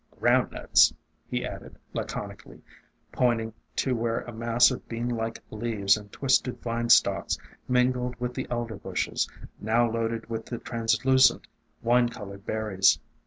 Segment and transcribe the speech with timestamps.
[0.19, 0.91] Ground Nuts,"
[1.29, 2.63] he added, laconically,
[3.11, 6.91] pointing to where a mass of bean like leaves and twisted vine THE DRAPERY OF
[6.91, 9.29] VINES 3<DI stalks mingled with the Elder bushes,
[9.59, 11.45] now loaded with the translucent,
[11.83, 12.97] wine colored berries.